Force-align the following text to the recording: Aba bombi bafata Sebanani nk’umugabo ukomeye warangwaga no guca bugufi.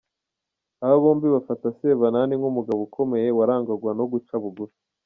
Aba 0.83 0.97
bombi 1.03 1.27
bafata 1.35 1.67
Sebanani 1.77 2.33
nk’umugabo 2.39 2.79
ukomeye 2.87 3.27
warangwaga 3.37 3.91
no 3.99 4.05
guca 4.11 4.35
bugufi. 4.43 4.79